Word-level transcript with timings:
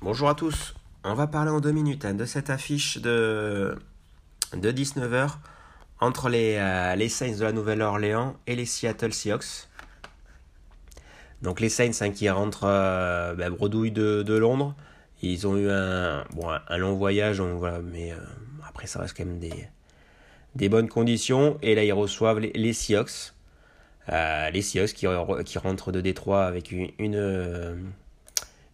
Bonjour 0.00 0.28
à 0.28 0.34
tous. 0.34 0.74
On 1.04 1.14
va 1.14 1.28
parler 1.28 1.50
en 1.52 1.60
deux 1.60 1.70
minutes 1.70 2.04
hein, 2.04 2.14
de 2.14 2.24
cette 2.24 2.50
affiche 2.50 2.98
de, 2.98 3.76
19h 4.52 5.30
entre 6.00 6.28
euh, 6.32 6.94
les, 6.96 7.08
Saints 7.08 7.36
de 7.36 7.44
la 7.44 7.52
Nouvelle-Orléans 7.52 8.34
et 8.48 8.56
les 8.56 8.64
Seattle 8.64 9.12
Seahawks. 9.12 9.68
Donc 11.42 11.60
les 11.60 11.68
Saints 11.68 11.92
hein, 12.00 12.10
qui 12.10 12.28
rentrent 12.28 12.64
euh, 12.64 13.34
ben, 13.34 13.50
bredouille 13.50 13.92
de, 13.92 14.36
Londres. 14.36 14.74
Ils 15.22 15.46
ont 15.46 15.56
eu 15.56 15.70
un, 15.70 16.24
long 16.76 16.94
voyage, 16.94 17.40
mais 17.40 18.12
euh, 18.12 18.16
après 18.66 18.88
ça 18.88 18.98
reste 18.98 19.16
quand 19.16 19.24
même 19.24 19.38
des, 19.38 20.68
bonnes 20.68 20.88
conditions. 20.88 21.58
Et 21.62 21.76
là 21.76 21.84
ils 21.84 21.92
reçoivent 21.92 22.40
les 22.40 22.72
Seahawks 22.72 23.33
les 24.08 24.62
Seahawks 24.62 24.94
qui, 24.94 25.06
rentrent 25.58 25.92
de 25.92 26.00
Détroit 26.00 26.44
avec 26.44 26.72
une, 26.72 26.90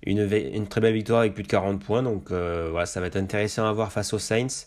une 0.03 0.67
très 0.69 0.81
belle 0.81 0.95
victoire 0.95 1.21
avec 1.21 1.35
plus 1.35 1.43
de 1.43 1.49
40 1.49 1.83
points. 1.83 2.03
Donc 2.03 2.31
euh, 2.31 2.69
voilà, 2.71 2.87
ça 2.87 3.01
va 3.01 3.07
être 3.07 3.17
intéressant 3.17 3.67
à 3.67 3.73
voir 3.73 3.93
face 3.93 4.13
aux 4.13 4.19
Saints. 4.19 4.67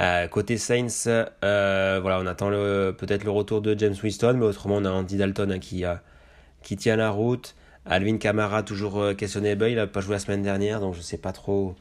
Euh, 0.00 0.26
côté 0.26 0.58
Saints, 0.58 1.06
euh, 1.44 1.98
voilà, 2.02 2.18
on 2.20 2.26
attend 2.26 2.50
peut-être 2.50 3.24
le 3.24 3.30
retour 3.30 3.62
de 3.62 3.78
James 3.78 3.94
Winston, 4.02 4.34
mais 4.38 4.46
autrement 4.46 4.76
on 4.76 4.84
a 4.84 4.90
Andy 4.90 5.16
Dalton 5.16 5.52
hein, 5.52 5.58
qui, 5.60 6.76
tient 6.76 6.96
la 6.96 7.10
route. 7.10 7.54
Alvin 7.86 8.16
Kamara 8.16 8.62
toujours 8.62 9.14
questionnable, 9.16 9.68
il 9.68 9.76
n'a 9.76 9.86
pas 9.86 10.00
joué 10.00 10.14
la 10.14 10.18
semaine 10.18 10.42
dernière, 10.42 10.80
donc 10.80 10.94
je 10.94 11.00
ne 11.00 11.04
sais 11.04 11.18
pas 11.18 11.32
trop 11.32 11.76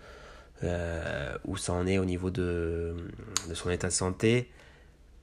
où 1.46 1.58
ça 1.58 1.74
en 1.74 1.88
est 1.88 1.98
au 1.98 2.06
niveau 2.06 2.30
de, 2.30 2.96
son 3.54 3.70
état 3.70 3.88
de 3.88 3.94
santé. 3.94 4.50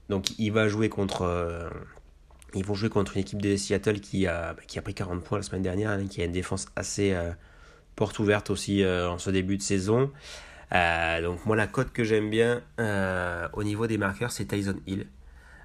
Donc 0.09 0.39
il 0.39 0.51
va 0.51 0.69
jouer 0.69 0.89
contre... 0.89 1.71
ils 2.55 2.65
vont 2.65 2.75
jouer 2.75 2.89
contre 2.89 3.17
une 3.17 3.23
équipe 3.23 3.41
de 3.41 3.57
Seattle 3.57 4.01
qui 4.01 4.27
a, 4.27 4.57
qui 4.67 4.79
a 4.79 4.83
pris 4.83 4.95
40 4.95 5.23
points 5.23 5.39
la 5.39 5.43
semaine 5.43 5.63
dernière, 5.63 5.91
hein, 5.91 6.07
qui 6.09 6.21
a 6.23 6.25
une 6.25 6.33
défense 6.33 6.67
assez, 6.77 7.15
porte 8.01 8.19
ouverte 8.19 8.49
aussi 8.49 8.83
euh, 8.83 9.11
en 9.11 9.19
ce 9.19 9.29
début 9.29 9.59
de 9.59 9.63
saison. 9.63 10.11
Euh, 10.73 11.21
donc 11.21 11.45
moi 11.45 11.55
la 11.55 11.67
cote 11.67 11.93
que 11.93 12.03
j'aime 12.03 12.31
bien 12.31 12.63
euh, 12.79 13.47
au 13.53 13.63
niveau 13.63 13.87
des 13.87 13.99
marqueurs 13.99 14.31
c'est 14.31 14.47
Tyson 14.47 14.81
Hill, 14.87 15.07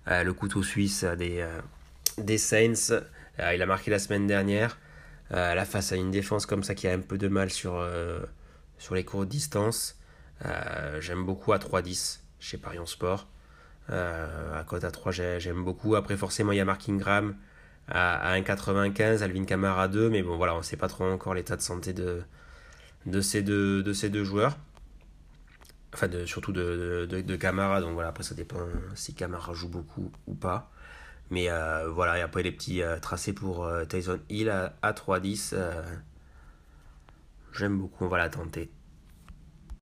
le 0.07 0.31
couteau 0.33 0.61
suisse 0.61 1.05
des, 1.05 1.47
des 2.17 2.37
Saints. 2.37 3.01
il 3.39 3.61
a 3.61 3.65
marqué 3.65 3.89
la 3.89 3.99
semaine 3.99 4.27
dernière. 4.27 4.77
là 5.31 5.65
face 5.65 5.93
à 5.93 5.95
une 5.95 6.11
défense 6.11 6.45
comme 6.45 6.63
ça 6.63 6.75
qui 6.75 6.87
a 6.89 6.93
un 6.93 6.99
peu 6.99 7.17
de 7.17 7.29
mal 7.29 7.49
sur, 7.49 7.81
sur 8.77 8.95
les 8.95 9.05
courtes 9.05 9.29
distances. 9.29 9.97
j'aime 10.99 11.25
beaucoup 11.25 11.53
à 11.53 11.57
3-10 11.57 12.19
chez 12.39 12.57
Parion 12.57 12.85
Sport. 12.85 13.27
À 13.89 14.63
cote 14.67 14.83
à 14.83 14.91
3 14.91 15.11
j'aime 15.11 15.63
beaucoup. 15.63 15.95
Après 15.95 16.17
forcément 16.17 16.51
il 16.51 16.57
y 16.57 16.61
a 16.61 16.65
Mark 16.65 16.87
Ingram 16.89 17.35
à, 17.87 18.35
1,95, 18.39 19.21
Alvin 19.21 19.45
Kamara 19.45 19.87
2, 19.87 20.09
mais 20.09 20.23
bon 20.23 20.37
voilà, 20.37 20.55
on 20.55 20.59
ne 20.59 20.63
sait 20.63 20.77
pas 20.77 20.87
trop 20.87 21.05
encore 21.05 21.33
l'état 21.33 21.55
de 21.55 21.61
santé 21.61 21.93
de, 21.93 22.23
ces, 23.21 23.41
deux, 23.43 24.23
joueurs. 24.23 24.57
Enfin, 25.93 26.07
de, 26.07 26.25
surtout 26.25 26.51
de, 26.51 27.07
de, 27.09 27.35
Camara, 27.35 27.81
donc 27.81 27.93
voilà, 27.93 28.09
après 28.09 28.23
ça 28.23 28.35
dépend 28.35 28.59
si 28.95 29.13
Camara 29.13 29.53
joue 29.53 29.69
beaucoup 29.69 30.11
ou 30.27 30.33
pas. 30.33 30.71
Mais 31.31 31.49
euh, 31.49 31.89
voilà, 31.89 32.19
et 32.19 32.21
après 32.21 32.43
les 32.43 32.51
petits 32.51 32.81
euh, 32.81 32.99
tracés 32.99 33.33
pour 33.33 33.65
euh, 33.65 33.85
Tyson 33.85 34.19
Hill 34.29 34.49
à, 34.49 34.75
à 34.81 34.93
3,10. 34.93 35.55
J'aime 37.53 37.77
beaucoup, 37.77 38.05
on 38.05 38.07
va 38.09 38.17
la 38.17 38.29
tenter. 38.29 38.69